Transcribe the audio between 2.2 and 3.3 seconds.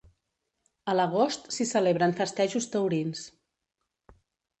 festejos taurins.